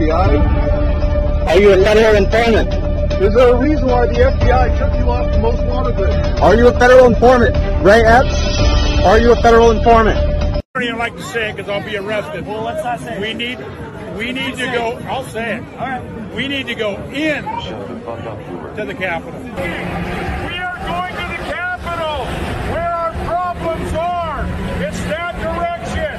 [0.00, 1.46] FBI?
[1.46, 2.72] Are you a federal informant?
[3.22, 6.40] Is there a reason why the FBI took you off the most wanted list?
[6.40, 7.54] Are you a federal informant?
[7.84, 9.04] Ray Epps?
[9.04, 10.16] Are you a federal informant?
[10.18, 12.46] I don't even like to say it because I'll be arrested.
[12.46, 13.20] Well, let's not say it.
[13.20, 13.58] We need,
[14.16, 14.98] we need to go.
[15.06, 15.64] I'll say it.
[15.74, 16.34] All right.
[16.34, 19.40] We need to go in to the Capitol.
[19.42, 22.24] We are going to the Capitol,
[22.72, 24.46] where our problems are.
[24.80, 26.16] It's that direction.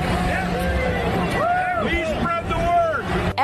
[1.88, 2.58] Please spread the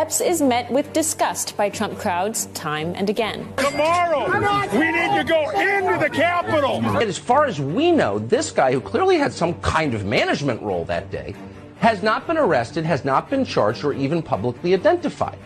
[0.08, 0.14] word.
[0.14, 3.52] Epps is met with disgust by Trump crowds time and again.
[3.58, 4.32] Tomorrow,
[4.78, 6.76] we need to go into the Capitol.
[6.78, 10.62] And As far as we know, this guy, who clearly had some kind of management
[10.62, 11.36] role that day,
[11.80, 15.38] has not been arrested, has not been charged, or even publicly identified.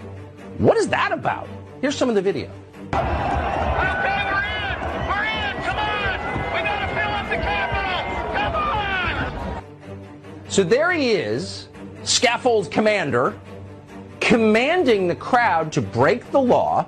[0.57, 1.47] What is that about?
[1.81, 2.49] Here's some of the video.
[10.47, 11.69] So there he is,
[12.03, 13.33] scaffold commander,
[14.21, 16.87] commanding the crowd to break the law.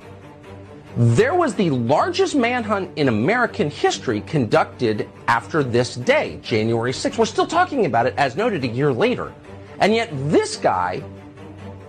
[0.96, 7.18] There was the largest manhunt in American history conducted after this day, January 6th.
[7.18, 9.34] We're still talking about it, as noted, a year later.
[9.80, 11.04] And yet, this guy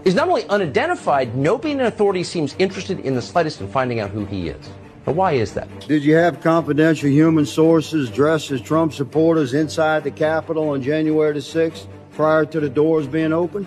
[0.04, 4.10] is not only unidentified, nobody in authority seems interested in the slightest in finding out
[4.10, 4.70] who he is.
[5.06, 5.68] Now, why is that?
[5.86, 11.34] Did you have confidential human sources dressed as Trump supporters inside the Capitol on January
[11.34, 13.66] the 6th prior to the doors being open?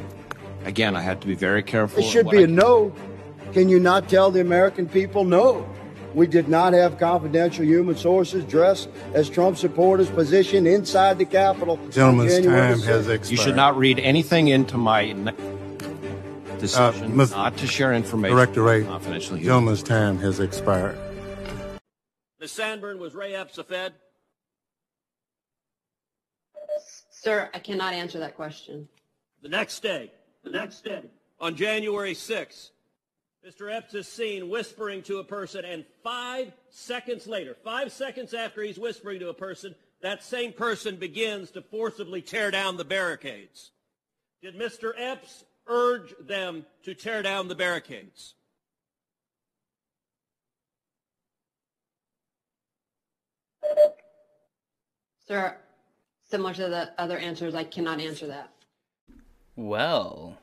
[0.67, 2.03] Again, I had to be very careful.
[2.03, 2.93] It should be I- a no.
[3.53, 5.65] Can you not tell the American people no?
[6.13, 11.79] We did not have confidential human sources dressed as Trump supporters positioned inside the Capitol.
[11.81, 13.31] on Gentleman's January time has expired.
[13.31, 15.33] You should not read anything into my n-
[16.59, 17.31] decision Ms.
[17.31, 18.35] not to share information.
[18.35, 19.45] Director Wray, confidential human.
[19.45, 20.97] gentleman's time has expired.
[22.41, 22.51] Ms.
[22.51, 23.93] Sanborn, was Ray Epps a Fed?
[27.11, 28.87] Sir, I cannot answer that question.
[29.41, 30.11] The next day,
[30.51, 31.03] next day,
[31.39, 32.71] on January 6th,
[33.47, 33.73] Mr.
[33.73, 38.77] Epps is seen whispering to a person, and five seconds later, five seconds after he's
[38.77, 43.71] whispering to a person, that same person begins to forcibly tear down the barricades.
[44.41, 44.91] Did Mr.
[44.97, 48.33] Epps urge them to tear down the barricades?
[55.27, 55.57] Sir,
[56.29, 58.51] similar to the other answers, I cannot answer that.
[59.59, 60.37] Well,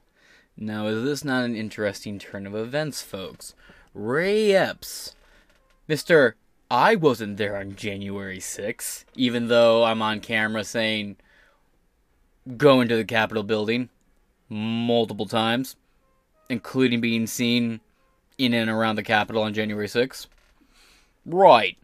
[0.56, 3.54] now is this not an interesting turn of events, folks?
[3.94, 5.14] Ray Epps.
[5.88, 6.32] Mr.
[6.68, 11.14] I wasn't there on January 6th, even though I'm on camera saying
[12.56, 13.88] go into the Capitol building
[14.48, 15.76] multiple times,
[16.48, 17.78] including being seen
[18.36, 20.26] in and around the Capitol on January 6th.
[21.24, 21.78] Right.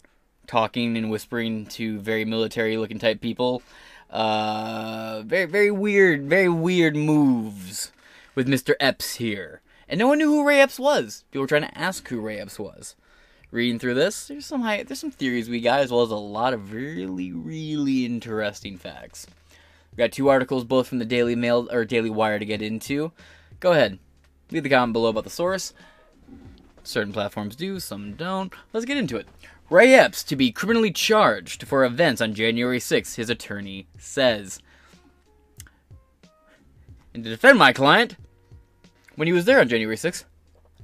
[0.48, 3.62] Talking and whispering to very military looking type people.
[4.10, 7.92] Uh, very, very weird, very weird moves
[8.34, 8.74] with Mr.
[8.80, 9.60] Epps here.
[9.88, 11.24] And no one knew who Ray Epps was.
[11.30, 12.96] People were trying to ask who Ray Epps was.
[13.52, 16.16] Reading through this, there's some high, there's some theories we got, as well as a
[16.16, 19.26] lot of really, really interesting facts.
[19.90, 23.10] We got two articles, both from the Daily Mail or Daily Wire, to get into.
[23.58, 23.98] Go ahead,
[24.52, 25.72] leave the comment below about the source.
[26.84, 28.52] Certain platforms do, some don't.
[28.72, 29.26] Let's get into it.
[29.70, 34.60] Ray Epps to be criminally charged for events on January 6th, his attorney says.
[37.14, 38.16] And to defend my client,
[39.14, 40.24] when he was there on January 6th,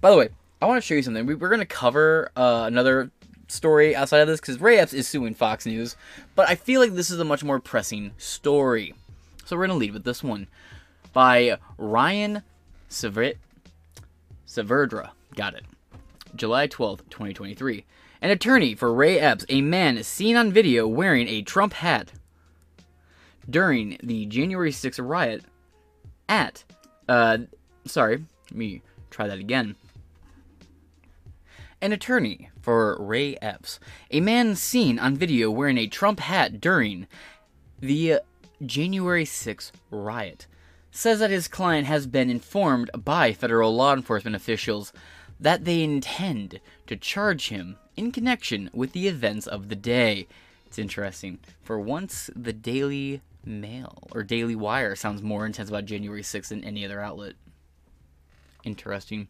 [0.00, 0.29] by the way,
[0.62, 1.27] I want to show you something.
[1.27, 3.11] We, we're going to cover uh, another
[3.49, 5.97] story outside of this because Ray Epps is suing Fox News,
[6.37, 8.94] but I feel like this is a much more pressing story.
[9.44, 10.47] So we're going to lead with this one
[11.12, 12.43] by Ryan
[12.88, 13.35] Sever-
[14.47, 15.11] Saavedra.
[15.35, 15.65] Got it.
[16.37, 17.85] July 12th, 2023.
[18.23, 22.13] An attorney for Ray Epps, a man seen on video wearing a Trump hat
[23.49, 25.45] during the January 6th riot
[26.29, 26.65] at,
[27.09, 27.39] uh,
[27.85, 29.77] sorry, let me try that again.
[31.83, 33.79] An attorney for Ray Epps,
[34.11, 37.07] a man seen on video wearing a Trump hat during
[37.81, 38.21] the
[38.65, 40.47] January 6th riot,
[40.91, 44.95] says that his client has been informed by federal law enforcement officials
[45.39, 50.27] that they intend to charge him in connection with the events of the day.
[50.67, 51.39] It's interesting.
[51.63, 56.65] For once, the Daily Mail or Daily Wire sounds more intense about January 6th than
[56.65, 57.35] any other outlet.
[58.65, 59.29] Interesting.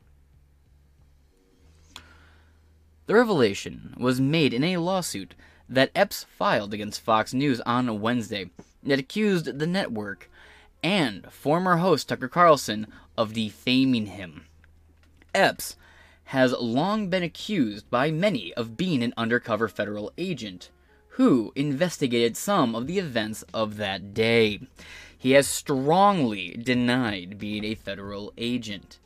[3.06, 5.34] The revelation was made in a lawsuit
[5.68, 8.50] that Epps filed against Fox News on Wednesday
[8.82, 10.30] that accused the network
[10.82, 12.86] and former host Tucker Carlson
[13.16, 14.46] of defaming him.
[15.34, 15.76] Epps
[16.26, 20.70] has long been accused by many of being an undercover federal agent
[21.10, 24.60] who investigated some of the events of that day.
[25.16, 28.98] he has strongly denied being a federal agent.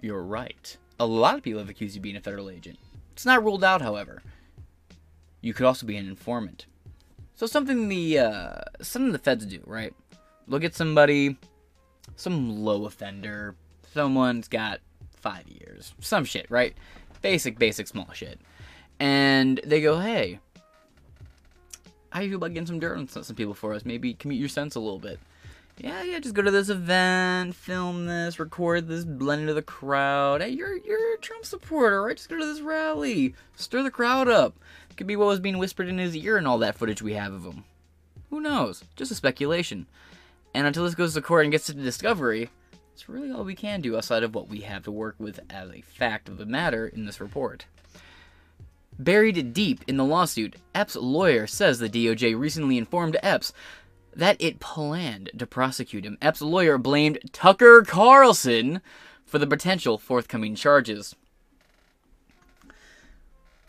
[0.00, 0.76] You're right.
[1.00, 2.78] A lot of people have accused you of being a federal agent.
[3.12, 4.22] It's not ruled out, however.
[5.40, 6.66] You could also be an informant.
[7.36, 9.94] So something the uh, something the feds do, right?
[10.46, 11.36] Look at somebody,
[12.16, 13.56] some low offender,
[13.92, 14.80] someone's got
[15.24, 16.76] five years, some shit, right?
[17.22, 18.38] Basic, basic, small shit,
[19.00, 20.38] and they go, "Hey,
[22.10, 23.86] how you feel about getting some dirt on some people for us?
[23.86, 25.18] Maybe commute your sense a little bit."
[25.78, 30.42] Yeah, yeah, just go to this event, film this, record this, blend into the crowd.
[30.42, 32.16] Hey, you're you're a Trump supporter, right?
[32.16, 34.54] Just go to this rally, stir the crowd up.
[34.96, 37.32] Could be what was being whispered in his ear and all that footage we have
[37.32, 37.64] of him.
[38.30, 38.84] Who knows?
[38.94, 39.86] Just a speculation.
[40.52, 42.50] And until this goes to court and gets to discovery,
[42.94, 45.68] it's really all we can do outside of what we have to work with as
[45.68, 47.66] a fact of the matter in this report.
[48.96, 53.52] Buried deep in the lawsuit, Epps' lawyer says the DOJ recently informed Epps
[54.14, 56.16] that it planned to prosecute him.
[56.22, 58.80] Epps' lawyer blamed Tucker Carlson
[59.26, 61.16] for the potential forthcoming charges.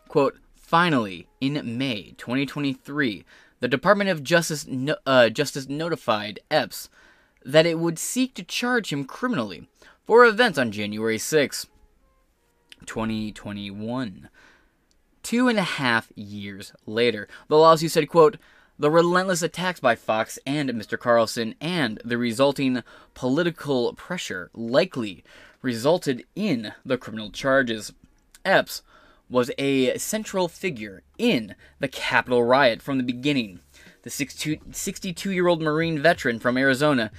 [0.07, 3.25] Quote, Finally, in May 2023,
[3.60, 6.89] the Department of Justice, no- uh, Justice notified Epps
[7.45, 9.69] that it would seek to charge him criminally
[10.06, 11.68] for events on January 6,
[12.86, 14.30] 2021.
[15.24, 18.38] Two and a half years later, the lawsuit said, quote,
[18.77, 21.00] the relentless attacks by Fox and Mr.
[21.00, 22.83] Carlson and the resulting
[23.13, 25.24] political pressure likely
[25.62, 27.94] resulted in the criminal charges.
[28.44, 28.81] Epps
[29.30, 33.62] was a central figure in the Capitol riot from the beginning.
[34.06, 37.10] The 62 year old Marine veteran from Arizona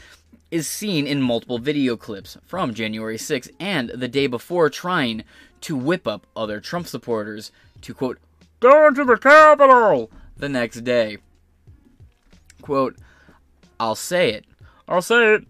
[0.52, 5.24] is seen in multiple video clips from January 6 and the day before trying
[5.62, 7.50] to whip up other Trump supporters
[7.80, 8.20] to, quote,
[8.60, 11.18] go into the Capitol the next day.
[12.62, 12.94] Quote,
[13.80, 14.44] I'll say it.
[14.86, 15.44] I'll say it.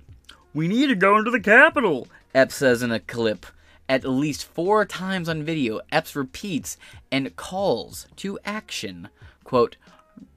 [0.54, 3.44] We need to go into the Capitol, Epps says in a clip.
[3.90, 6.78] At least four times on video, Epps repeats
[7.12, 9.10] and calls to action.
[9.44, 9.76] Quote,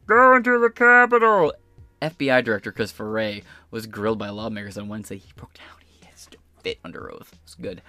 [0.10, 1.54] Go into the Capitol!
[2.02, 5.18] FBI Director Christopher Wray was grilled by lawmakers on Wednesday.
[5.18, 5.68] He broke down.
[5.86, 7.32] He has to fit under oath.
[7.44, 7.84] It's good.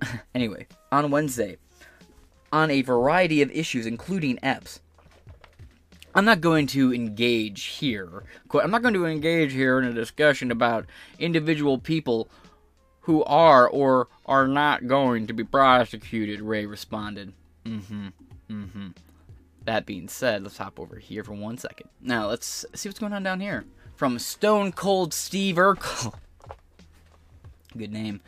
[0.34, 1.56] anyway, on Wednesday,
[2.52, 4.78] on a variety of issues, including Epps,
[6.14, 8.22] I'm not going to engage here.
[8.54, 10.86] I'm not going to engage here in a discussion about
[11.18, 12.28] individual people
[13.00, 17.32] who are or are not going to be prosecuted, Wray responded.
[17.64, 18.06] Mm-hmm.
[18.48, 18.88] Mm-hmm.
[19.66, 21.90] That being said, let's hop over here for one second.
[22.00, 23.64] Now, let's see what's going on down here.
[23.96, 26.14] From Stone Cold Steve Urkel.
[27.76, 28.20] Good name.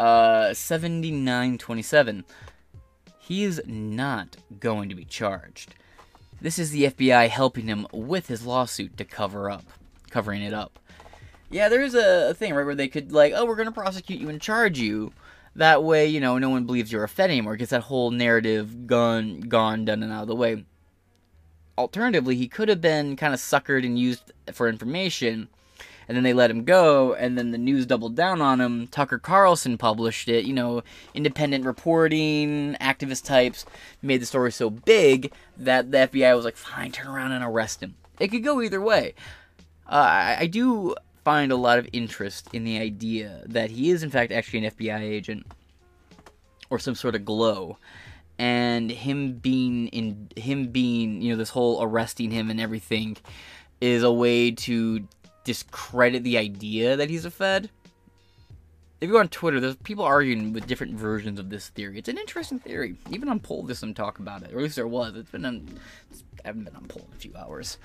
[0.00, 2.24] Uh, 7927.
[3.18, 5.74] He is not going to be charged.
[6.40, 9.64] This is the FBI helping him with his lawsuit to cover up,
[10.10, 10.78] covering it up.
[11.50, 14.30] Yeah, there's a thing, right, where they could, like, oh, we're going to prosecute you
[14.30, 15.12] and charge you.
[15.54, 17.56] That way, you know, no one believes you're a Fed anymore.
[17.56, 20.64] Gets that whole narrative gone, gone, done, and out of the way.
[21.76, 25.48] Alternatively, he could have been kind of suckered and used for information,
[26.08, 28.86] and then they let him go, and then the news doubled down on him.
[28.86, 30.82] Tucker Carlson published it, you know,
[31.14, 33.64] independent reporting, activist types
[34.00, 37.82] made the story so big that the FBI was like, fine, turn around and arrest
[37.82, 37.94] him.
[38.18, 39.14] It could go either way.
[39.86, 44.02] Uh, I, I do find a lot of interest in the idea that he is
[44.02, 45.46] in fact actually an FBI agent
[46.70, 47.78] or some sort of glow.
[48.38, 53.16] And him being in him being you know this whole arresting him and everything
[53.80, 55.06] is a way to
[55.44, 57.70] discredit the idea that he's a fed.
[59.00, 61.98] If you go on twitter there's people arguing with different versions of this theory.
[61.98, 62.96] It's an interesting theory.
[63.10, 64.52] Even on poll there's some talk about it.
[64.52, 65.14] Or at least there was.
[65.14, 65.68] It's been on
[66.44, 67.78] i haven't been on poll in a few hours.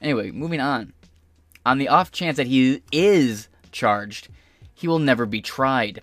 [0.00, 0.94] Anyway moving on
[1.66, 4.28] on the off chance that he is charged,
[4.72, 6.00] he will never be tried.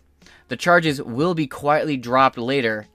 [0.50, 2.88] The charges will be quietly dropped later,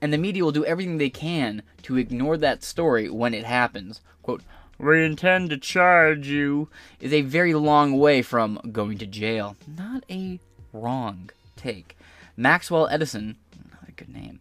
[0.00, 4.00] and the media will do everything they can to ignore that story when it happens.
[4.22, 4.42] Quote,
[4.78, 6.68] we intend to charge you,
[7.00, 9.56] is a very long way from going to jail.
[9.66, 10.38] Not a
[10.72, 11.98] wrong take.
[12.36, 13.36] Maxwell Edison,
[13.72, 14.38] not a good name,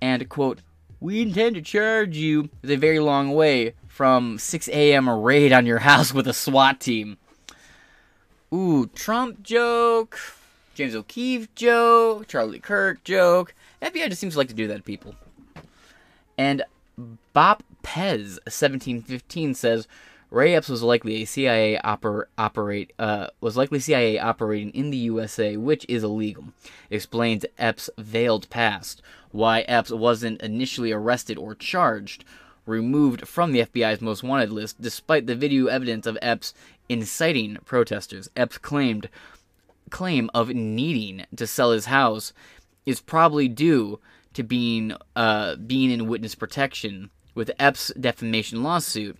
[0.00, 0.58] and quote,
[0.98, 5.06] we intend to charge you is a very long way from 6 a.m.
[5.06, 7.18] a raid on your house with a SWAT team.
[8.52, 10.18] Ooh, Trump joke,
[10.74, 13.54] James O'Keefe joke, Charlie Kirk joke.
[13.80, 15.14] FBI just seems to like to do that to people.
[16.36, 16.64] And
[17.32, 19.86] Bop Pez 1715 says
[20.30, 24.96] Ray Epps was likely a CIA oper- operate uh, was likely CIA operating in the
[24.96, 26.46] USA, which is illegal.
[26.90, 32.24] Explains Epps' veiled past, why Epps wasn't initially arrested or charged,
[32.66, 36.54] removed from the FBI's most wanted list despite the video evidence of Epps
[36.88, 38.28] inciting protesters.
[38.36, 39.08] Epps claimed
[39.90, 42.32] claim of needing to sell his house
[42.86, 44.00] is probably due
[44.34, 49.16] to being uh, being in witness protection with Epps' defamation lawsuit,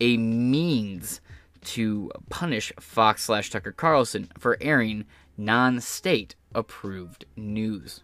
[0.00, 1.20] a means
[1.62, 5.04] to punish Fox slash Tucker Carlson for airing
[5.36, 8.02] non-state approved news.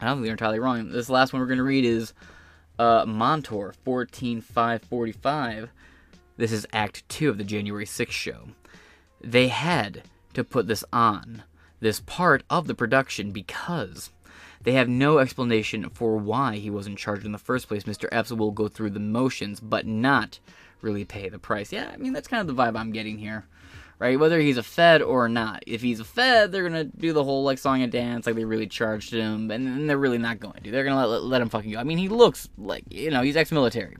[0.00, 0.90] I don't think they're entirely wrong.
[0.90, 2.12] This last one we're going to read is
[2.78, 5.70] uh, Montour 14545.
[6.36, 8.48] This is Act 2 of the January 6th show.
[9.20, 10.02] They had
[10.34, 11.42] to put this on,
[11.80, 14.10] this part of the production, because
[14.62, 17.84] they have no explanation for why he was in charge in the first place.
[17.84, 18.08] Mr.
[18.10, 20.38] Epps will go through the motions, but not
[20.80, 21.72] really pay the price.
[21.72, 23.46] Yeah, I mean, that's kind of the vibe I'm getting here
[24.02, 24.18] right?
[24.18, 25.62] Whether he's a Fed or not.
[25.64, 28.44] If he's a Fed, they're gonna do the whole like song and dance, like they
[28.44, 30.72] really charged him, and, they're really not going to.
[30.72, 31.78] They're gonna let, let, him fucking go.
[31.78, 33.96] I mean, he looks like you know he's ex-military,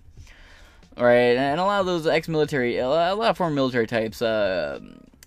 [0.99, 1.37] right?
[1.37, 4.81] And a lot of those ex-military, a lot of former military types, uh,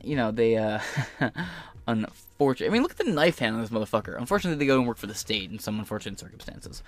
[0.04, 0.80] you know, they uh,
[1.88, 2.68] unfortunate.
[2.68, 4.18] I mean, look at the knife hand on this motherfucker.
[4.18, 6.84] Unfortunately, they go and work for the state in some unfortunate circumstances,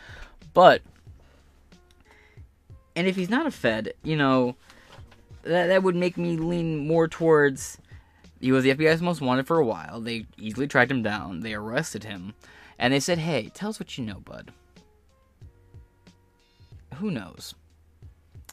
[0.53, 0.81] but.
[2.97, 4.55] And if he's not a Fed, you know,
[5.47, 7.77] that, that would make me lean more towards
[8.39, 9.99] he was the FBI's most wanted for a while.
[9.99, 11.39] They easily tracked him down.
[11.39, 12.33] They arrested him.
[12.77, 14.51] And they said, hey, tell us what you know, bud.
[16.95, 17.55] Who knows?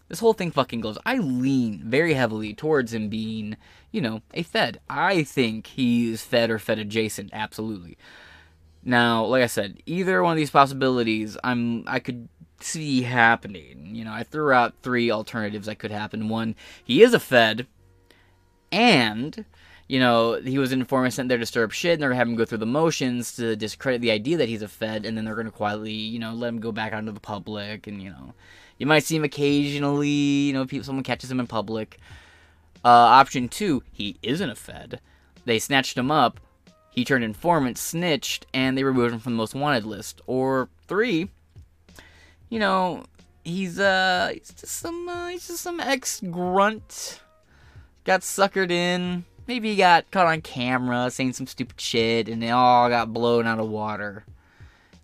[0.09, 0.99] This whole thing fucking goes.
[1.05, 3.57] I lean very heavily towards him being,
[3.91, 4.81] you know, a Fed.
[4.89, 7.99] I think he's Fed or Fed adjacent, absolutely.
[8.83, 12.29] Now, like I said, either one of these possibilities, I'm I could
[12.61, 13.95] see happening.
[13.95, 16.29] You know, I threw out three alternatives that could happen.
[16.29, 17.67] One, he is a Fed,
[18.73, 19.45] and
[19.87, 22.19] you know, he was an informant sent there to stir up shit, and they're gonna
[22.19, 25.17] have him go through the motions to discredit the idea that he's a Fed, and
[25.17, 28.03] then they're gonna quietly, you know, let him go back out into the public, and
[28.03, 28.35] you know,
[28.79, 31.99] you might see him occasionally, you know, people, someone catches him in public.
[32.85, 35.01] Uh, option two, he isn't a Fed.
[35.45, 36.41] They snatched him up.
[36.91, 40.21] He turned informant, snitched, and they removed him from the most wanted list.
[40.27, 41.31] Or three,
[42.55, 43.03] you know,
[43.43, 47.21] he's uh, he's just some, uh, he's just some ex grunt.
[48.05, 49.25] Got suckered in.
[49.49, 53.49] Maybe he got caught on camera saying some stupid shit, and they all got blown
[53.49, 54.25] out of water.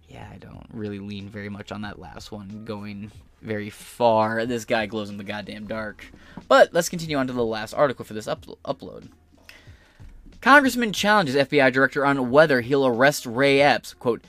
[0.09, 3.11] Yeah, I don't really lean very much on that last one, going
[3.43, 4.47] very far.
[4.47, 6.07] This guy glows in the goddamn dark.
[6.47, 9.09] But let's continue on to the last article for this up- upload.
[10.41, 13.93] Congressman challenges FBI director on whether he'll arrest Ray Epps.
[13.93, 14.23] Quote,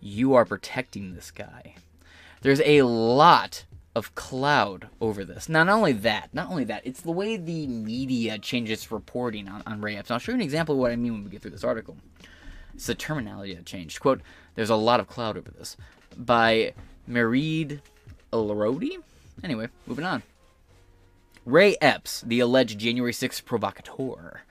[0.00, 1.76] You are protecting this guy.
[2.42, 5.48] There's a lot of cloud over this.
[5.48, 9.80] Not only that, not only that, it's the way the media changes reporting on, on
[9.80, 10.10] Ray Epps.
[10.10, 11.64] And I'll show you an example of what I mean when we get through this
[11.64, 11.96] article.
[12.74, 14.00] It's the terminology that changed.
[14.00, 14.22] Quote,
[14.54, 15.76] there's a lot of cloud over this.
[16.16, 16.74] By
[17.08, 17.80] Mairead
[18.32, 18.96] Elordi?
[19.44, 20.22] Anyway, moving on.
[21.44, 24.42] Ray Epps, the alleged January 6th provocateur,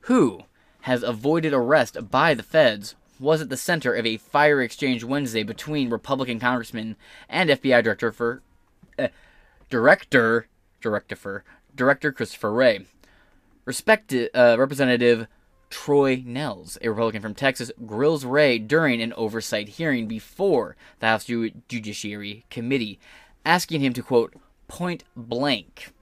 [0.00, 0.42] who
[0.82, 5.44] has avoided arrest by the feds was at the center of a fire exchange Wednesday
[5.44, 6.96] between Republican Congressman
[7.28, 8.42] and FBI Director for
[8.98, 9.08] uh,
[9.70, 10.48] Director
[10.80, 12.86] Director for Director Christopher Wray.
[13.64, 15.28] Respected uh, Representative
[15.70, 21.24] Troy Nehls, a Republican from Texas, grills Wray during an oversight hearing before the House
[21.24, 22.98] Ju- Judiciary Committee,
[23.46, 24.34] asking him to quote
[24.66, 25.92] point blank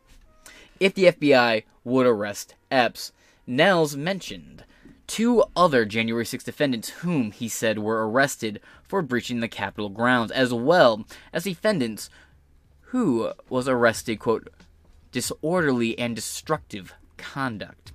[0.80, 3.12] if the FBI would arrest Epps.
[3.46, 4.64] Nehls mentioned
[5.10, 10.30] two other January 6 defendants whom he said were arrested for breaching the Capitol grounds,
[10.30, 12.08] as well as defendants
[12.82, 14.48] who was arrested, quote,
[15.10, 17.90] disorderly and destructive conduct,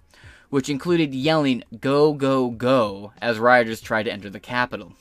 [0.50, 4.92] which included yelling, go, go, go, as rioters tried to enter the Capitol.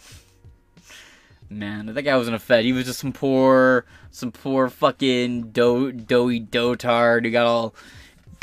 [1.51, 2.65] Man, that guy wasn't a Fed.
[2.65, 7.75] He was just some poor, some poor fucking do- doughy dotard who got all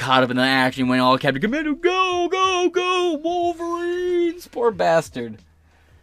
[0.01, 4.48] caught up in the action when all Captain Commando, go, go, go, Wolverines!
[4.48, 5.38] Poor bastard.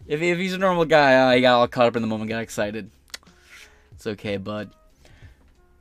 [0.06, 2.30] If, if he's a normal guy, uh, he got all caught up in the moment,
[2.30, 2.92] got excited.
[3.90, 4.70] It's okay, bud.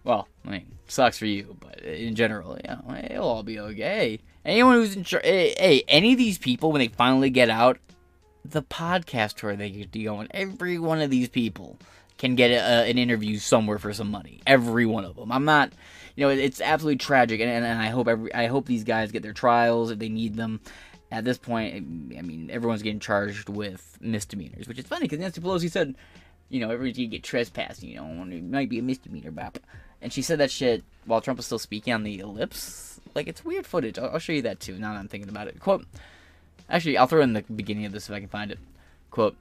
[0.03, 4.19] Well, I mean, sucks for you, but in general, you know, it'll all be okay.
[4.43, 7.77] Anyone who's in charge, hey, hey, any of these people, when they finally get out,
[8.43, 11.77] the podcast tour they get to go on, every one of these people
[12.17, 14.41] can get a, an interview somewhere for some money.
[14.47, 15.31] Every one of them.
[15.31, 15.71] I'm not
[16.17, 19.11] you know, it's absolutely tragic, and, and, and I hope every I hope these guys
[19.11, 20.59] get their trials if they need them.
[21.11, 25.39] At this point, I mean, everyone's getting charged with misdemeanors, which is funny because Nancy
[25.39, 25.95] Pelosi said,
[26.49, 29.59] you know, everyone's gonna get trespassed, you know, it might be a misdemeanor, bap.
[30.01, 32.99] And she said that shit while Trump was still speaking on the ellipse.
[33.15, 33.97] Like, it's weird footage.
[33.97, 34.77] I'll, I'll show you that too.
[34.77, 35.59] Now that I'm thinking about it.
[35.59, 35.85] Quote.
[36.69, 38.59] Actually, I'll throw in the beginning of this if I can find it.
[39.11, 39.37] Quote.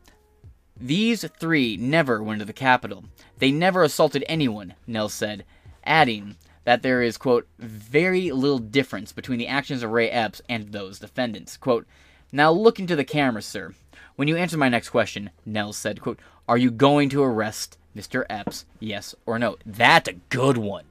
[0.79, 3.05] These three never went to the Capitol.
[3.39, 5.45] They never assaulted anyone, Nehls said,
[5.85, 10.73] adding that there is, quote, very little difference between the actions of Ray Epps and
[10.73, 11.57] those defendants.
[11.57, 11.87] Quote,
[12.33, 13.73] now look into the camera, sir.
[14.17, 16.19] When you answer my next question, Nehls said, quote,
[16.49, 18.25] are you going to arrest Mr.
[18.29, 19.57] Epps, yes or no?
[19.65, 20.87] That's a good one.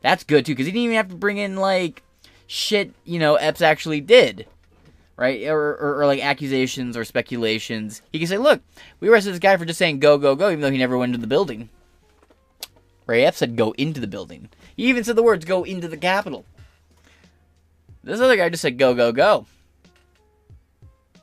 [0.00, 2.02] That's good too, because he didn't even have to bring in like
[2.48, 4.46] shit, you know, Epps actually did.
[5.16, 5.46] Right?
[5.46, 8.02] Or, or, or, like accusations or speculations.
[8.12, 8.62] He can say, look,
[8.98, 11.10] we arrested this guy for just saying go, go, go, even though he never went
[11.10, 11.68] into the building.
[13.08, 14.50] Ray Epps said go into the building.
[14.76, 16.44] He even said the words go into the Capitol.
[18.04, 19.46] This other guy just said go, go, go.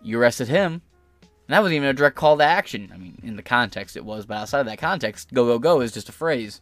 [0.01, 0.81] You arrested him.
[1.21, 2.91] And that wasn't even a direct call to action.
[2.91, 5.81] I mean, in the context it was, but outside of that context, go, go, go
[5.81, 6.59] is just a phrase.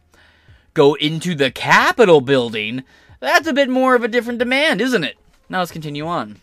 [0.74, 2.84] Go into the Capitol building?
[3.20, 5.16] That's a bit more of a different demand, isn't it?
[5.48, 6.36] Now let's continue on.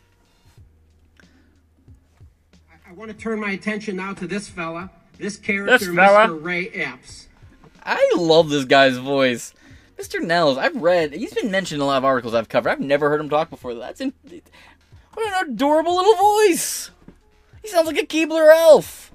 [2.88, 4.90] I want to turn my attention now to this fella,
[5.20, 6.28] this character, This fella?
[6.28, 6.44] Mr.
[6.44, 7.28] Ray Epps.
[7.84, 9.54] I love this guy's voice.
[9.98, 10.20] Mr.
[10.20, 12.70] Nehls, I've read, he's been mentioned in a lot of articles I've covered.
[12.72, 13.74] I've never heard him talk before.
[13.76, 14.14] That's in,
[15.14, 16.90] what an adorable little voice.
[17.62, 19.12] He sounds like a Keebler elf.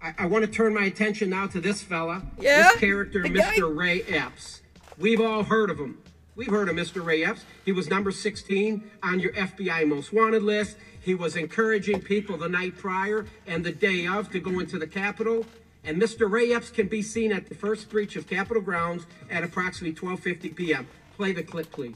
[0.00, 2.70] I, I want to turn my attention now to this fella, Yeah?
[2.70, 3.76] this character, The Mr.
[3.76, 4.62] Ray Epps.
[4.98, 5.98] We've all heard of him.
[6.36, 7.04] We've heard of Mr.
[7.04, 7.44] Ray Epps.
[7.64, 10.76] He was number 16 on your FBI most wanted list.
[11.00, 14.86] He was encouraging people the night prior and the day of to go into the
[14.86, 15.46] Capitol.
[15.86, 16.28] And Mr.
[16.28, 20.54] Ray Epps can be seen at the first breach of Capitol grounds at approximately 12:50
[20.56, 20.88] p.m.
[21.16, 21.94] Play the clip, please.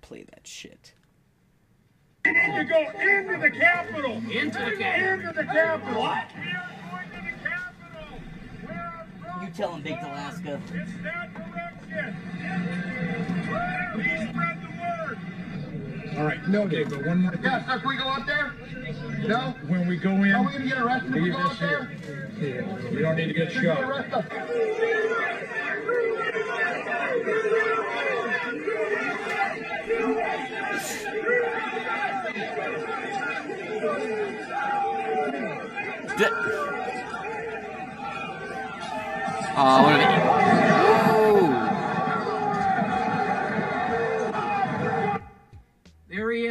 [0.00, 0.92] Play that shit.
[2.24, 4.16] We need to go into the Capitol.
[4.30, 5.28] Into the Capitol.
[5.28, 6.02] Into the Capitol.
[6.02, 6.26] What?
[9.42, 10.60] You tell him, Baked Alaska.
[10.74, 12.16] It's that direction.
[13.94, 15.18] Please spread the word.
[16.18, 17.44] All right, no, Dave, but one more thing.
[17.44, 18.52] Yeah, so can we go up there?
[19.26, 19.54] No?
[19.66, 21.58] When we go in, Are we gonna get arrested when we leave go this up
[21.60, 21.84] there?
[21.86, 22.64] here.
[22.66, 23.80] Yeah, We don't need to get Should we shot.
[39.62, 40.29] Oh, what are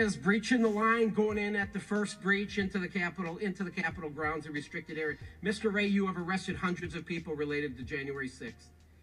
[0.09, 3.69] is, breaching the line, going in at the first breach into the Capitol, into the
[3.69, 5.17] Capitol grounds, a restricted area.
[5.43, 5.71] Mr.
[5.71, 8.53] Wray, you have arrested hundreds of people related to January 6th.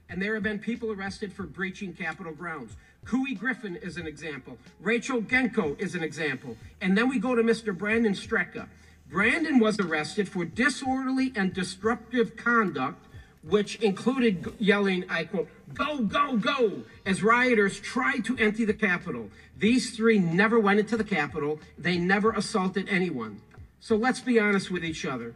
[0.08, 2.76] And there have been people arrested for breaching Capitol grounds.
[3.04, 4.58] Couy Griffin is an example.
[4.80, 6.56] Rachel Genko is an example.
[6.80, 7.76] And then we go to Mr.
[7.76, 8.66] Brandon Straka.
[9.08, 13.05] Brandon was arrested for disorderly and disruptive conduct
[13.48, 19.30] which included yelling, I quote, go, go, go, as rioters tried to empty the Capitol.
[19.56, 21.60] These three never went into the Capitol.
[21.78, 23.40] They never assaulted anyone.
[23.80, 25.34] So let's be honest with each other.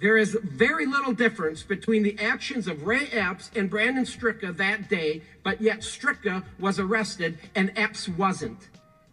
[0.00, 4.88] There is very little difference between the actions of Ray Epps and Brandon Straka that
[4.88, 8.68] day, but yet Straka was arrested and Epps wasn't.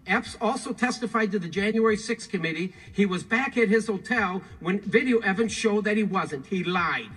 [0.08, 2.74] Epps also testified to the January 6th committee.
[2.92, 6.48] He was back at his hotel when video evidence showed that he wasn't.
[6.48, 7.12] He lied.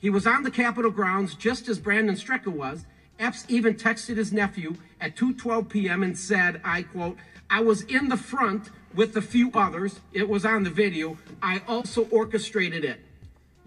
[0.00, 2.86] He was on the Capitol grounds just as Brandon Straka was.
[3.18, 6.02] Epps even texted his nephew at 2:12 p.m.
[6.02, 7.18] and said, I quote,
[7.50, 10.00] I was in the front with a few others.
[10.12, 11.18] It was on the video.
[11.42, 13.00] I also orchestrated it.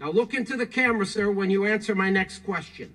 [0.00, 2.92] Now look into the camera, sir, when you answer my next question.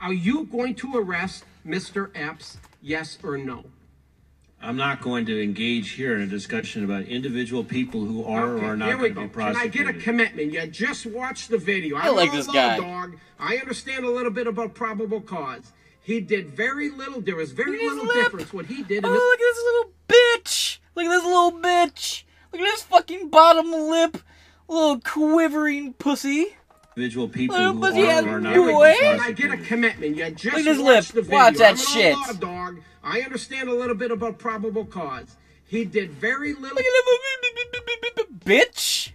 [0.00, 2.10] Are you going to arrest Mr.
[2.14, 2.56] Epps?
[2.80, 3.66] Yes or no?
[4.62, 8.64] I'm not going to engage here in a discussion about individual people who are or
[8.64, 9.46] are not Here we going to go.
[9.46, 10.52] be Can I get a commitment?
[10.52, 11.96] You just watched the video.
[11.96, 12.76] I I'm like not this guy.
[12.76, 13.16] Dog.
[13.38, 15.72] I understand a little bit about probable cause.
[16.02, 17.22] He did very little.
[17.22, 18.98] There was very little difference what he did.
[18.98, 20.78] in Oh, look at this little bitch!
[20.94, 22.24] Look at this little bitch!
[22.52, 24.18] Look at this fucking bottom lip!
[24.68, 26.56] Little quivering pussy.
[27.00, 28.92] Individual people Little who pussy are has or are not no going way.
[28.92, 30.16] to be Can I get a commitment?
[30.16, 31.14] You just Look at his watched lip.
[31.14, 31.38] the video.
[31.38, 32.12] Watch that I'm shit.
[32.14, 32.80] Law dog.
[33.02, 35.34] I understand a little bit about probable cause.
[35.64, 36.76] He did very little.
[36.76, 39.12] Look at him, bitch!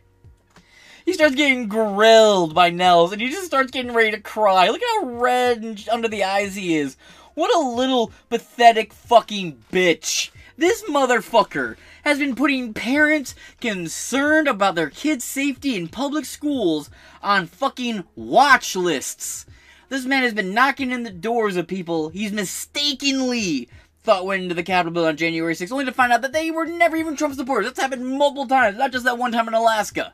[1.06, 4.70] He starts getting grilled by Nehls, and he just starts getting ready to cry.
[4.70, 6.98] Look how red under the eyes he is.
[7.36, 10.32] What a little pathetic fucking bitch.
[10.58, 16.90] This motherfucker has been putting parents concerned about their kids' safety in public schools
[17.22, 19.48] on fucking watch lists.
[19.90, 23.68] This man has been knocking in the doors of people he's mistakenly
[24.04, 26.52] thought went into the Capitol building on January 6th, only to find out that they
[26.52, 27.66] were never even Trump supporters.
[27.66, 30.14] That's happened multiple times, not just that one time in Alaska.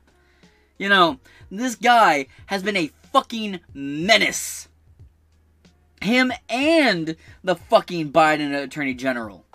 [0.78, 1.20] You know,
[1.52, 4.70] this guy has been a fucking menace.
[6.02, 9.46] Him and the fucking Biden Attorney General.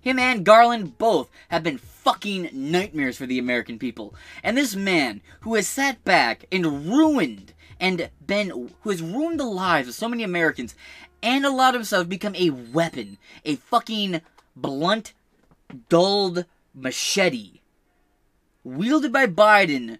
[0.00, 4.14] Him and Garland both have been fucking nightmares for the American people.
[4.42, 9.44] And this man who has sat back and ruined and been who has ruined the
[9.44, 10.74] lives of so many Americans
[11.22, 14.22] and allowed himself to become a weapon, a fucking
[14.56, 15.12] blunt,
[15.88, 17.60] dulled machete
[18.64, 19.98] wielded by Biden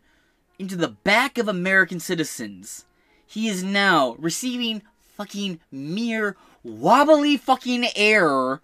[0.58, 2.84] into the back of American citizens.
[3.26, 4.82] He is now receiving
[5.16, 8.60] fucking mere wobbly fucking air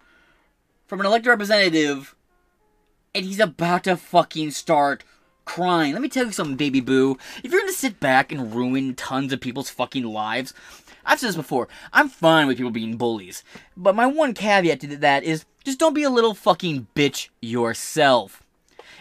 [0.87, 2.15] from an elected representative,
[3.13, 5.03] and he's about to fucking start
[5.45, 5.93] crying.
[5.93, 7.17] Let me tell you something, baby boo.
[7.43, 10.53] If you're gonna sit back and ruin tons of people's fucking lives,
[11.05, 13.43] I've said this before, I'm fine with people being bullies.
[13.75, 18.43] But my one caveat to that is just don't be a little fucking bitch yourself.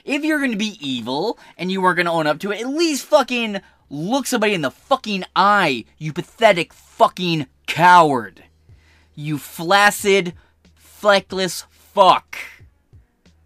[0.05, 3.07] If you're gonna be evil and you weren't gonna own up to it, at least
[3.07, 8.45] fucking look somebody in the fucking eye, you pathetic fucking coward.
[9.15, 10.35] You flaccid,
[10.75, 11.65] fleckless
[11.97, 12.37] fuck.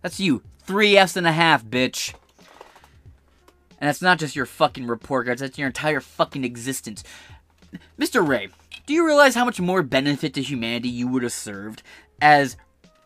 [0.03, 0.43] That's you.
[0.65, 2.13] Three F's and a half, bitch.
[3.79, 7.05] And that's not just your fucking report cards, that's your entire fucking existence.
[7.97, 8.27] Mr.
[8.27, 8.49] Wray,
[8.87, 11.85] do you realize how much more benefit to humanity you would have served
[12.21, 12.57] as,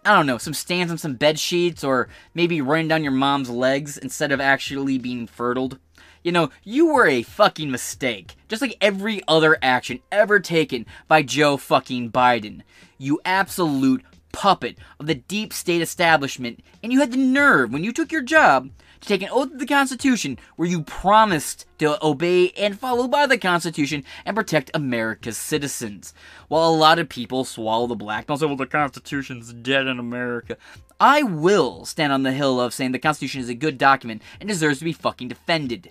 [0.07, 3.51] I don't know, some stands on some bed sheets or maybe running down your mom's
[3.51, 5.79] legs instead of actually being fertiled?
[6.23, 8.35] You know, you were a fucking mistake.
[8.49, 12.63] Just like every other action ever taken by Joe fucking Biden.
[12.97, 14.03] You absolute
[14.35, 18.23] puppet of the deep state establishment, and you had the nerve when you took your
[18.23, 18.71] job
[19.01, 23.27] to take an oath of the Constitution where you promised to obey and follow by
[23.27, 26.13] the Constitution and protect America's citizens.
[26.49, 29.99] While a lot of people swallow the black and say, well, the Constitution's dead in
[29.99, 30.57] America.
[30.99, 34.49] I will stand on the hill of saying the Constitution is a good document and
[34.49, 35.91] deserves to be fucking defended.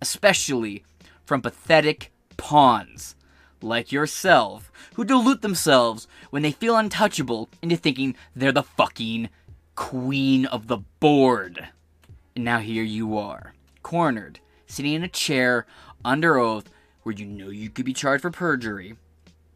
[0.00, 0.84] Especially
[1.24, 3.16] from pathetic pawns
[3.64, 9.28] like yourself who dilute themselves when they feel untouchable into thinking they're the fucking
[9.74, 11.68] queen of the board.
[12.36, 15.66] And now here you are, cornered, sitting in a chair
[16.04, 16.70] under oath
[17.02, 18.96] where you know you could be charged for perjury.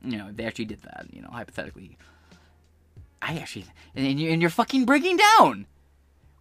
[0.03, 1.99] You know, they actually did that, you know, hypothetically.
[3.21, 3.67] I actually,
[3.97, 5.67] and you're, and you're fucking breaking down.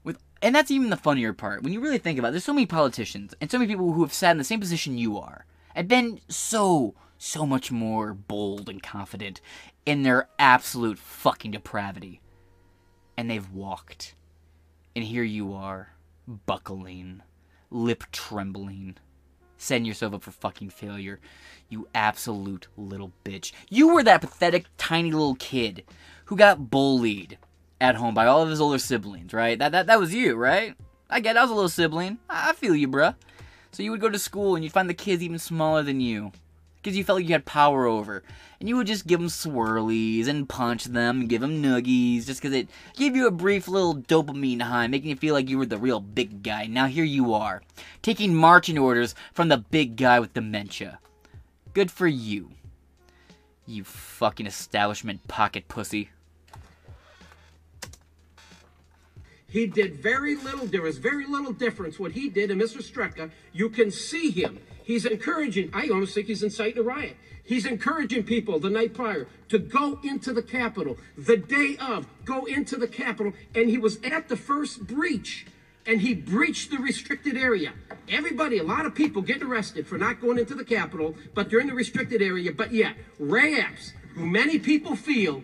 [0.04, 1.64] With, and that's even the funnier part.
[1.64, 4.04] When you really think about it, there's so many politicians and so many people who
[4.04, 8.70] have sat in the same position you are and been so, so much more bold
[8.70, 9.42] and confident
[9.86, 12.22] in their absolute fucking depravity.
[13.18, 14.16] And they've walked.
[14.96, 15.94] And here you are
[16.46, 17.22] buckling,
[17.70, 18.98] lip trembling,
[19.58, 21.20] setting yourself up for fucking failure.
[21.70, 23.52] You absolute little bitch.
[23.70, 25.84] You were that pathetic, tiny little kid
[26.26, 27.38] who got bullied
[27.80, 29.58] at home by all of his older siblings, right?
[29.58, 30.76] That that, that was you, right?
[31.10, 32.20] I get it, I was a little sibling.
[32.30, 33.16] I, I feel you, bruh.
[33.72, 36.32] So you would go to school and you'd find the kids even smaller than you
[36.82, 38.24] because you felt like you had power over.
[38.60, 42.42] And you would just give them swirlies and punch them and give them noogies just
[42.42, 45.66] because it gave you a brief little dopamine high, making you feel like you were
[45.66, 46.66] the real big guy.
[46.66, 47.62] Now here you are,
[48.02, 51.00] taking marching orders from the big guy with dementia.
[51.74, 52.52] Good for you.
[53.68, 56.10] You fucking establishment pocket pussy.
[59.50, 60.66] He did very little.
[60.66, 62.78] There was very little difference what he did and Mr.
[62.78, 63.32] Straka.
[63.54, 64.60] You can see him.
[64.88, 67.18] He's encouraging, I almost think he's inciting a riot.
[67.44, 72.46] He's encouraging people the night prior to go into the Capitol, the day of, go
[72.46, 73.34] into the Capitol.
[73.54, 75.46] And he was at the first breach
[75.86, 77.74] and he breached the restricted area.
[78.08, 81.60] Everybody, a lot of people getting arrested for not going into the Capitol, but they're
[81.60, 82.54] in the restricted area.
[82.54, 85.44] But yet, Ray Epps, who many people feel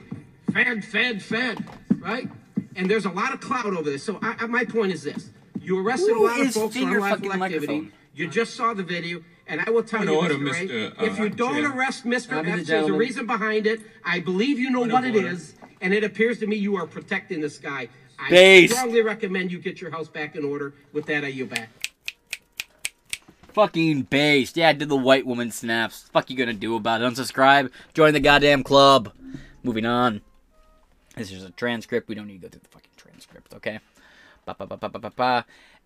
[0.53, 1.67] fed, fed, fed,
[1.99, 2.29] right?
[2.77, 4.03] And there's a lot of cloud over this.
[4.05, 7.33] So I, I, my point is this: you arrested a lot of folks for unlawful
[7.33, 7.37] activity.
[7.37, 7.91] microphone?
[8.15, 10.51] You just saw the video, and I will tell Point you, of order, Mr.
[10.51, 11.01] Wray, Mr.
[11.01, 11.71] uh, if you don't Chair.
[11.77, 12.33] arrest Mr.
[12.33, 13.81] I'll the Epps, there's a reason behind it.
[14.03, 15.29] I believe you know Point what of it order.
[15.29, 17.89] is, and it appears to me you are protecting this guy.
[18.19, 18.71] I Base.
[18.71, 20.73] strongly recommend you get your house back in order.
[20.93, 21.69] With that, I yield back.
[23.53, 24.57] Fucking based.
[24.57, 26.09] Yeah, I did the white woman snaps.
[26.11, 27.05] Fuck you gonna do about it?
[27.05, 27.69] Unsubscribe.
[27.93, 29.13] Join the goddamn club.
[29.63, 30.21] Moving on.
[31.15, 32.07] This is a transcript.
[32.09, 33.79] We don't need to go through the fucking transcript, okay?
[34.45, 35.45] Ba ba ba ba ba ba ba.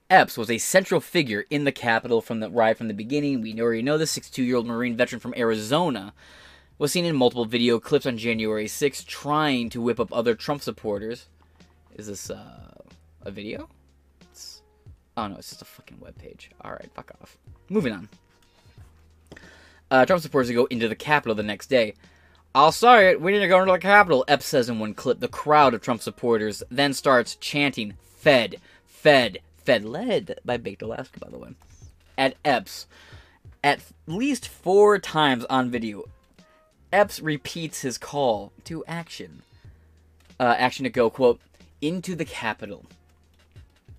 [0.09, 3.41] Epps was a central figure in the Capitol from the right from the beginning.
[3.41, 6.13] We already know this 62-year-old Marine veteran from Arizona
[6.77, 10.61] was seen in multiple video clips on January 6th trying to whip up other Trump
[10.61, 11.25] supporters.
[11.95, 12.71] Is this uh,
[13.23, 13.67] a video?
[14.21, 14.61] It's,
[15.17, 16.49] oh no, it's just a fucking webpage.
[16.63, 17.37] Alright, fuck off.
[17.69, 18.09] Moving on.
[19.91, 21.95] Uh, Trump supporters go into the Capitol the next day.
[22.55, 25.19] I'll say it, we need to go into the Capitol, Epps says in one clip.
[25.19, 31.19] The crowd of Trump supporters then starts chanting, Fed, Fed, Fed, led by Baked Alaska,
[31.19, 31.49] by the way,
[32.17, 32.87] at Epps.
[33.61, 36.05] At least four times on video,
[36.93, 39.41] Epps repeats his call to action.
[40.39, 41.41] Uh, action to go, quote,
[41.81, 42.85] into the Capitol.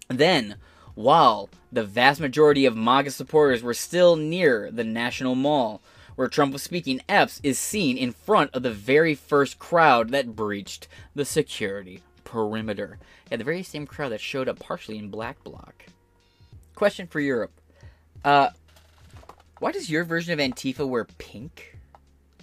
[0.08, 0.56] Then,
[0.94, 5.82] while the vast majority of MAGA supporters were still near the National Mall,
[6.16, 10.34] where Trump was speaking, Epps is seen in front of the very first crowd that
[10.34, 12.98] breached the security perimeter.
[13.30, 15.86] Yeah, the very same crowd that showed up partially in Black Bloc.
[16.74, 17.52] Question for Europe.
[18.24, 18.50] Uh,
[19.60, 21.76] why does your version of Antifa wear pink?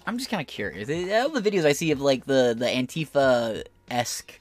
[0.07, 0.89] I'm just kind of curious.
[0.89, 4.37] All the videos I see of like the the Antifa esque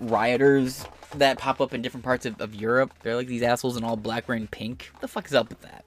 [0.00, 3.84] rioters that pop up in different parts of, of Europe, they're like these assholes in
[3.84, 4.90] all black wearing pink.
[4.92, 5.84] What the fuck is up with that?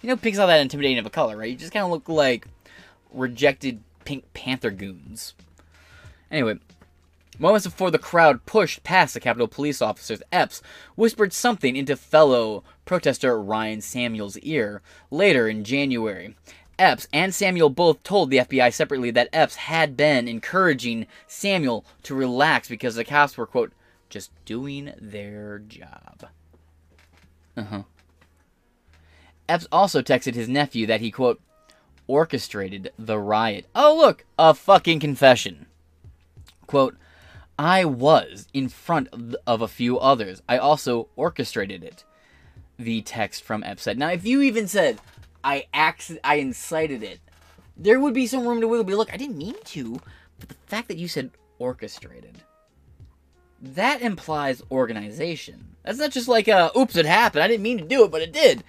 [0.00, 1.50] You know, pink's not that intimidating of a color, right?
[1.50, 2.46] You just kind of look like
[3.12, 5.34] rejected Pink Panther goons.
[6.30, 6.58] Anyway,
[7.38, 10.62] moments before the crowd pushed past the Capitol police officers, Epps
[10.94, 16.36] whispered something into fellow protester Ryan Samsel's ear later in January.
[16.78, 22.14] Epps and Samsel both told the FBI separately that Epps had been encouraging Samsel to
[22.14, 23.72] relax because the cops were, quote,
[24.08, 26.26] just doing their job.
[27.56, 27.82] Uh huh.
[29.48, 31.40] Epps also texted his nephew that he, quote,
[32.06, 33.66] orchestrated the riot.
[33.74, 35.66] Oh, look, a fucking confession.
[36.66, 36.96] Quote,
[37.58, 39.08] I was in front
[39.46, 40.42] of a few others.
[40.48, 42.04] I also orchestrated it.
[42.78, 43.98] The text from said.
[43.98, 44.98] Now, if you even said,
[45.44, 47.20] I acc- I incited it,
[47.76, 48.84] there would be some room to wiggle.
[48.84, 50.00] Be look, I didn't mean to,
[50.40, 52.42] but the fact that you said orchestrated,
[53.60, 55.76] that implies organization.
[55.84, 57.44] That's not just like a, oops, it happened.
[57.44, 58.64] I didn't mean to do it, but it did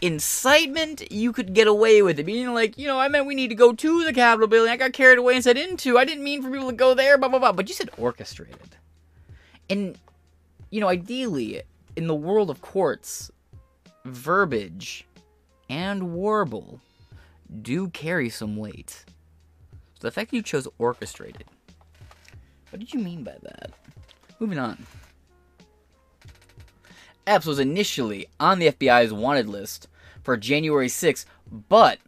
[0.00, 2.24] incitement, you could get away with it.
[2.24, 4.72] Being like, you know, I meant we need to go to the Capitol building.
[4.72, 5.98] I got carried away and said into.
[5.98, 7.52] I didn't mean for people to go there, blah, blah, blah.
[7.52, 8.76] But you said orchestrated.
[9.68, 9.98] And,
[10.70, 11.62] you know, ideally,
[11.96, 13.30] in the world of courts,
[14.04, 15.06] verbiage
[15.68, 16.80] and warble
[17.62, 19.04] do carry some weight.
[20.00, 21.44] So the fact that you chose orchestrated,
[22.70, 23.72] what did you mean by that?
[24.38, 24.84] Moving on.
[27.26, 29.88] Epps was initially on the FBI's wanted list
[30.22, 31.26] for January 6,
[31.68, 31.98] but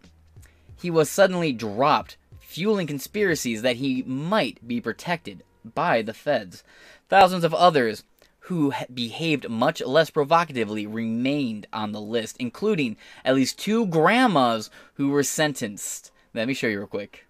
[0.81, 5.43] he was suddenly dropped, fueling conspiracies that he might be protected
[5.75, 6.63] by the feds.
[7.09, 8.05] Thousands of others
[8.41, 15.09] who behaved much less provocatively remained on the list, including at least two grandmas who
[15.09, 16.13] were sentenced.
[16.33, 17.27] Let me show you real quick.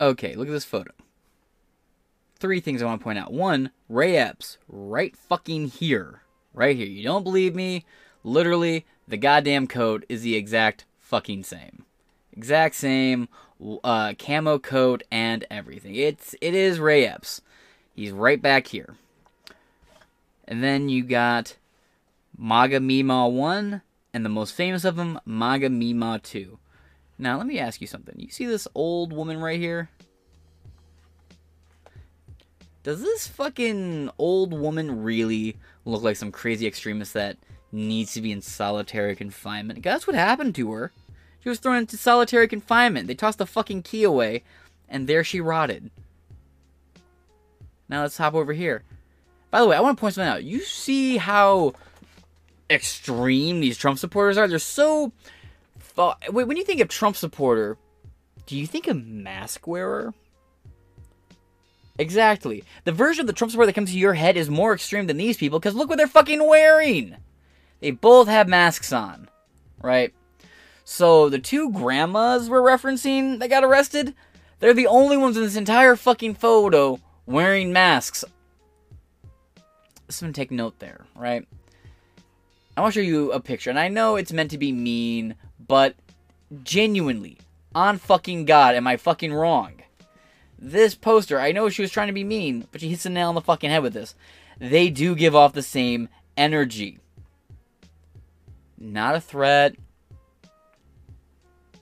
[0.00, 0.92] Okay, look at this photo.
[2.38, 3.32] Three things I want to point out.
[3.32, 6.23] One, Ray Epps, right fucking here
[6.54, 6.86] right here.
[6.86, 7.84] You don't believe me?
[8.22, 11.84] Literally, the goddamn coat is the exact fucking same.
[12.32, 13.28] Exact same
[13.82, 15.94] uh, camo coat and everything.
[15.94, 17.42] It's it is Ray Epps.
[17.94, 18.96] He's right back here.
[20.46, 21.56] And then you got
[22.36, 26.58] Maga Mima 1 and the most famous of them, Maga Mima 2.
[27.18, 28.16] Now, let me ask you something.
[28.18, 29.88] You see this old woman right here?
[32.84, 37.38] Does this fucking old woman really look like some crazy extremist that
[37.72, 39.82] needs to be in solitary confinement?
[39.82, 40.92] That's what happened to her.
[41.42, 43.06] She was thrown into solitary confinement.
[43.08, 44.42] They tossed the fucking key away,
[44.86, 45.90] and there she rotted.
[47.88, 48.82] Now let's hop over here.
[49.50, 50.44] By the way, I want to point something out.
[50.44, 51.72] You see how
[52.68, 54.46] extreme these Trump supporters are?
[54.46, 55.12] They're so.
[55.96, 57.78] Wait, when you think of Trump supporter,
[58.44, 60.12] do you think of mask wearer?
[61.98, 62.64] Exactly.
[62.84, 65.16] The version of the Trump supporter that comes to your head is more extreme than
[65.16, 67.16] these people because look what they're fucking wearing.
[67.80, 69.28] They both have masks on,
[69.80, 70.12] right?
[70.84, 74.14] So the two grandmas we're referencing that got arrested,
[74.58, 78.24] they're the only ones in this entire fucking photo wearing masks.
[80.08, 81.46] Someone take note there, right?
[82.76, 85.36] I want to show you a picture, and I know it's meant to be mean,
[85.66, 85.94] but
[86.64, 87.38] genuinely,
[87.74, 89.83] on fucking God, am I fucking wrong?
[90.64, 93.28] This poster, I know she was trying to be mean, but she hits the nail
[93.28, 94.14] on the fucking head with this.
[94.58, 96.98] They do give off the same energy.
[98.78, 99.76] Not a threat.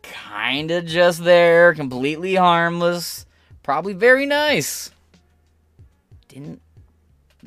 [0.03, 3.25] Kinda just there, completely harmless.
[3.63, 4.91] Probably very nice.
[6.29, 6.61] Didn't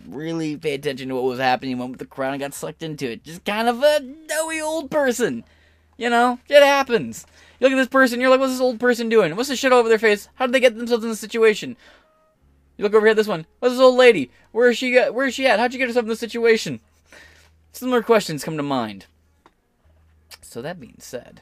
[0.08, 3.12] really pay attention to what was happening, went with the crowd and got sucked into
[3.12, 3.24] it.
[3.24, 5.44] Just kind of a doughy old person.
[5.98, 7.26] You know, it happens.
[7.60, 9.36] You look at this person, you're like, what's this old person doing?
[9.36, 10.28] What's this shit over their face?
[10.36, 11.78] How did they get themselves in this situation?
[12.78, 13.46] You look over here at this one.
[13.60, 14.30] What's this old lady?
[14.52, 14.98] Where is she?
[14.98, 15.14] At?
[15.14, 15.60] Where is she at?
[15.60, 16.82] How'd you get herself in this situation?
[17.72, 19.06] Similar questions come to mind.
[20.42, 21.42] So that being said,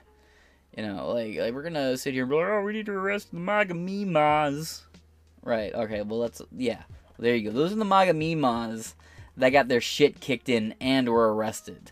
[0.76, 2.92] you know, like, like we're gonna sit here and be like, oh, we need to
[2.92, 4.84] arrest the MAGA Mimas.
[5.44, 5.74] Right.
[5.74, 6.04] Okay.
[6.04, 6.42] Well, let's.
[6.56, 6.84] Yeah.
[7.18, 7.58] There you go.
[7.58, 8.94] Those are the MAGA Mimas
[9.36, 11.92] that got their shit kicked in and were arrested.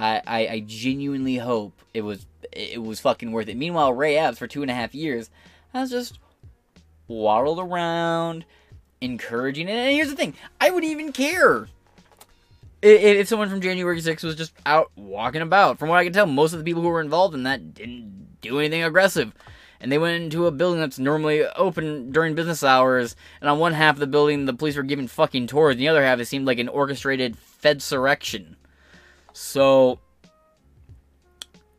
[0.00, 3.56] I, I, I genuinely hope it was it was fucking worth it.
[3.56, 5.30] Meanwhile, Ray Epps for two and a half years
[5.72, 6.18] has just
[7.06, 8.44] waddled around,
[9.00, 9.72] encouraging it.
[9.72, 11.68] And here's the thing I wouldn't even care
[12.82, 15.78] if someone from January 6th was just out walking about.
[15.78, 18.40] From what I can tell, most of the people who were involved in that didn't
[18.40, 19.32] do anything aggressive.
[19.82, 23.72] And they went into a building that's normally open during business hours, and on one
[23.72, 26.26] half of the building, the police were giving fucking tours, and the other half, it
[26.26, 28.56] seemed like an orchestrated Fedsurrection.
[29.32, 29.98] So,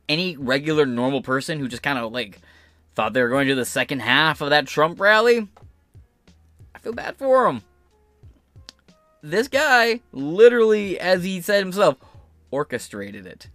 [0.10, 2.40] any regular normal person who just kind of like
[2.96, 5.48] thought they were going to the second half of that Trump rally,
[6.76, 7.64] I feel bad for them
[9.22, 11.98] this guy literally, as he said himself,
[12.50, 13.48] orchestrated it.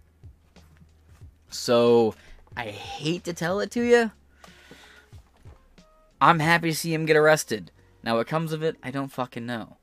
[1.49, 2.15] So
[2.55, 4.11] I hate to tell it to you.
[6.19, 7.71] I'm happy to see him get arrested.
[8.03, 9.77] Now, what comes of it, I don't fucking know.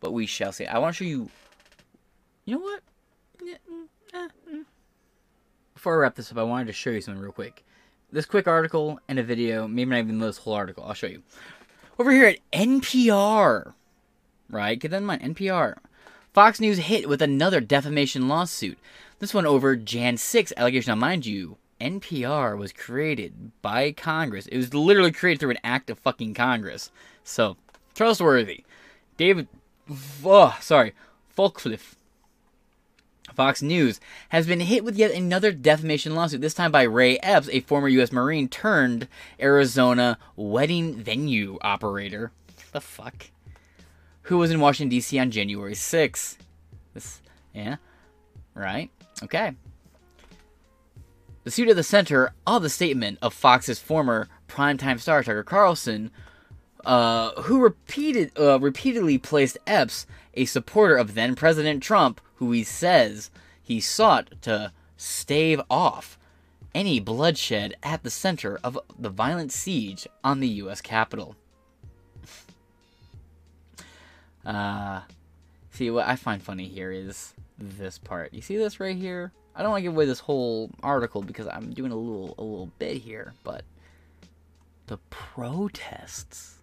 [0.00, 0.66] But we shall see.
[0.66, 1.30] I want to show you.
[2.44, 2.82] You know what?
[5.74, 7.64] Before I wrap this up, I wanted to show you something real quick.
[8.10, 11.22] This quick article and a video, maybe not even this whole article, I'll show you.
[11.98, 13.74] Over here at NPR,
[14.50, 14.80] right?
[14.80, 15.22] Keep that in mind.
[15.22, 15.76] NPR.
[16.32, 18.78] Fox News hit with another defamation lawsuit.
[19.18, 20.90] This one over Jan 6 allegation.
[20.90, 24.46] Now, mind you, NPR was created by Congress.
[24.46, 26.90] It was literally created through an act of fucking Congress.
[27.24, 27.56] So,
[27.94, 28.64] trustworthy.
[29.16, 29.48] David,
[30.24, 30.94] oh, sorry,
[31.36, 31.96] Folkenflik.
[33.34, 37.48] Fox News has been hit with yet another defamation lawsuit, this time by Ray Epps,
[37.50, 38.12] a former U.S.
[38.12, 39.08] Marine turned
[39.40, 42.32] Arizona wedding venue operator.
[42.72, 43.30] The fuck?
[44.28, 45.18] who was in Washington, D.C.
[45.18, 46.36] on January 6th.
[46.92, 47.22] This,
[47.54, 47.76] yeah,
[48.54, 48.90] right?
[49.22, 49.54] Okay.
[51.44, 56.10] The suit at the center of the statement of Fox's former primetime star Tucker Carlson,
[56.84, 62.64] uh, who repeated uh, repeatedly placed Epps, a supporter of then President Trump, who he
[62.64, 63.30] says
[63.62, 66.18] he sought to stave off
[66.74, 70.80] any bloodshed at the center of the violent siege on the U.S.
[70.80, 71.36] Capitol.
[74.46, 75.02] Uh,
[75.72, 78.32] see, what I find funny here is this part.
[78.32, 79.30] You see this right here?
[79.54, 82.42] I don't want to give away this whole article because I'm doing a little a
[82.42, 83.64] little bit here, but
[84.86, 86.57] the protests.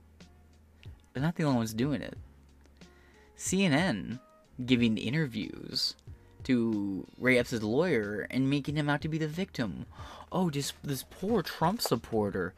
[1.15, 2.17] They're not the only ones doing it.
[3.37, 4.19] CNN
[4.65, 5.95] giving interviews
[6.43, 9.85] to Ray Epps' lawyer and making him out to be the victim.
[10.29, 12.53] Oh, this this poor Trump supporter.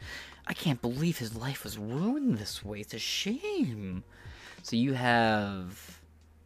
[0.48, 2.80] I can't believe his life was ruined this way.
[2.80, 4.04] It's a shame.
[4.64, 6.00] So you have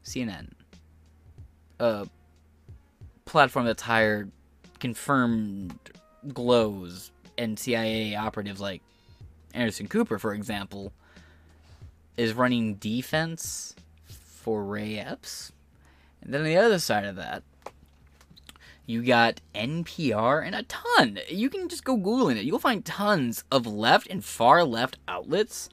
[0.04, 0.50] CNN,
[1.80, 2.08] a
[3.24, 4.32] platform that's hired
[4.80, 5.80] confirmed
[6.34, 8.82] glows and CIA operatives like
[9.54, 10.92] Anderson Cooper, for example,
[12.18, 15.52] is running defense for Ray Epps.
[16.22, 17.44] And then on the other side of that,
[18.86, 21.20] you got NPR and a ton.
[21.30, 22.46] You can just go Googling it.
[22.46, 25.70] You'll find tons of left and far left outlets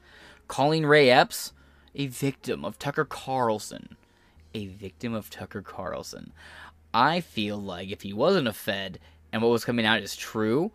[0.47, 1.51] calling Ray Epps
[1.95, 3.97] a victim of Tucker Carlson.
[4.53, 6.31] A victim of Tucker Carlson.
[6.93, 8.99] I feel like if he wasn't a Fed
[9.31, 10.71] and what was coming out is true,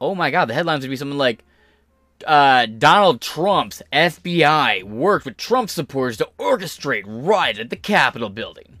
[0.00, 1.44] oh my god, the headlines would be something like
[2.26, 8.78] uh, Donald Trump's FBI worked with Trump supporters to orchestrate riot at the Capitol building.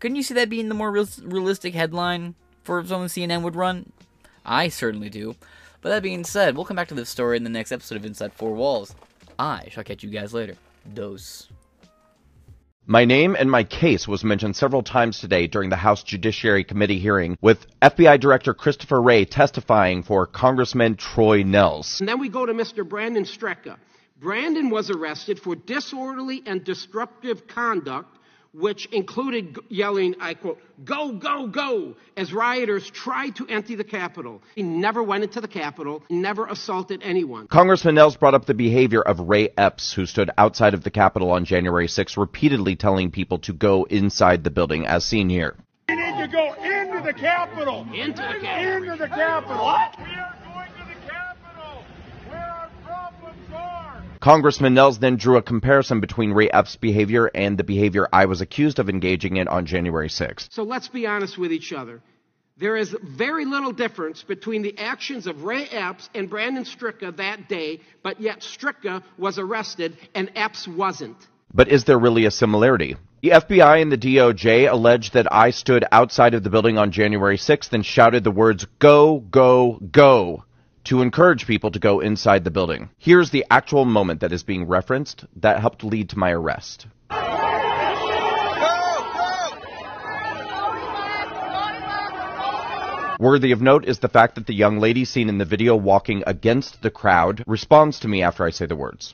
[0.00, 3.92] Couldn't you see that being the more real- realistic headline for something CNN would run?
[4.44, 5.36] I certainly do.
[5.80, 8.04] But that being said, we'll come back to this story in the next episode of
[8.04, 8.94] Inside Four Walls.
[9.38, 10.56] I shall catch you guys later.
[10.94, 11.48] Dose.
[12.86, 16.98] My name and my case was mentioned several times today during the House Judiciary Committee
[16.98, 22.00] hearing, with FBI Director Christopher Wray testifying for Congressman Troy Nehls.
[22.00, 22.86] And then we go to Mr.
[22.86, 23.76] Brandon Straka.
[24.20, 28.18] Brandon was arrested for disorderly and disruptive conduct
[28.54, 34.42] which included yelling, I quote, go, go, go, as rioters tried to empty the Capitol.
[34.54, 37.46] He never went into the Capitol, never assaulted anyone.
[37.46, 41.30] Congressman Nehls brought up the behavior of Ray Epps, who stood outside of the Capitol
[41.32, 45.56] on January 6, repeatedly telling people to go inside the building, as seen here.
[45.88, 47.86] We need to go into the Capitol.
[47.92, 48.82] Into the Capitol.
[48.82, 49.64] Into the Capitol.
[49.64, 50.11] What?
[54.22, 58.40] Congressman Nehls then drew a comparison between Ray Epps' behavior and the behavior I was
[58.40, 60.46] accused of engaging in on January 6th.
[60.52, 62.00] So let's be honest with each other.
[62.56, 67.48] There is very little difference between the actions of Ray Epps and Brandon Straka that
[67.48, 71.16] day, but yet Straka was arrested and Epps wasn't.
[71.52, 72.94] But is there really a similarity?
[73.22, 77.38] The FBI and the DOJ alleged that I stood outside of the building on January
[77.38, 80.44] 6th and shouted the words, Go, go, go
[80.84, 82.90] to encourage people to go inside the building.
[82.98, 86.86] Here's the actual moment that is being referenced that helped lead to my arrest.
[93.20, 96.24] Worthy of note is the fact that the young lady seen in the video walking
[96.26, 99.12] against the crowd responds to me after I say the words.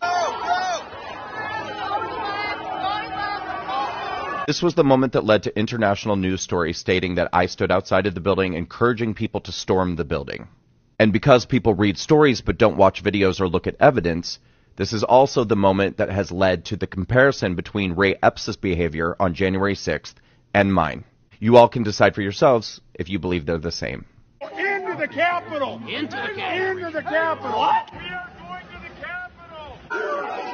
[4.46, 8.06] This was the moment that led to international news stories stating that I stood outside
[8.06, 10.48] of the building encouraging people to storm the building.
[10.98, 14.40] And because people read stories but don't watch videos or look at evidence,
[14.76, 19.16] this is also the moment that has led to the comparison between Ray Epps' behavior
[19.20, 20.14] on January 6th
[20.52, 21.04] and mine.
[21.38, 24.06] You all can decide for yourselves if you believe they're the same.
[24.40, 25.80] Into the Capitol!
[25.86, 26.78] Into the Capitol!
[26.78, 27.58] Into the Capitol!
[27.58, 27.90] What?
[27.92, 30.47] We are going to the Capitol!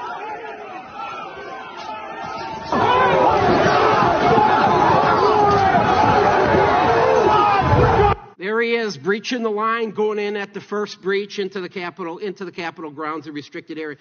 [8.45, 12.19] There he is, breaching the line, going in at the first breach into the Capitol,
[12.19, 13.97] into the Capitol grounds, a restricted area.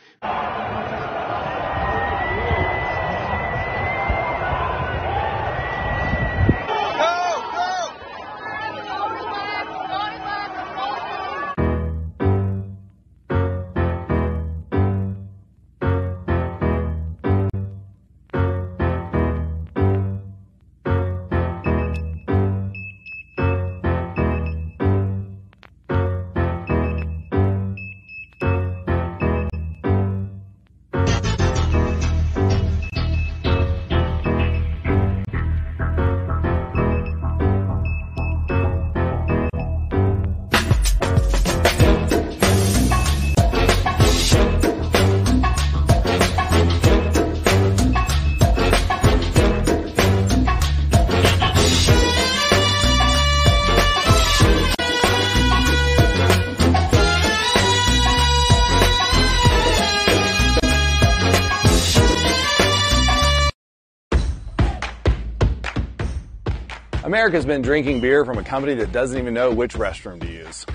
[67.13, 70.65] America's been drinking beer from a company that doesn't even know which restroom to use.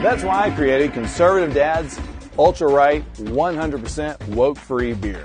[0.00, 1.98] That's why I created Conservative Dad's
[2.38, 5.24] Ultra Right 100% woke free beer.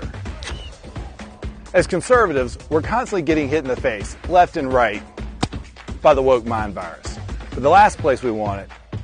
[1.74, 5.00] As conservatives, we're constantly getting hit in the face, left and right,
[6.02, 7.20] by the woke mind virus.
[7.50, 9.00] But the last place we want it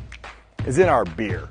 [0.66, 1.48] is in our beer.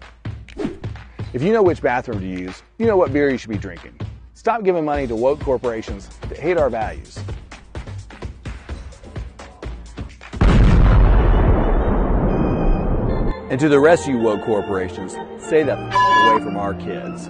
[1.31, 3.97] If you know which bathroom to use, you know what beer you should be drinking.
[4.33, 7.17] Stop giving money to woke corporations that hate our values.
[13.55, 17.29] And to the rest of you woke corporations, stay the f- away from our kids.